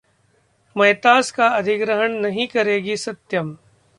[0.75, 3.55] मयतास का अधिग्रहण नहीं करेगी सत्यम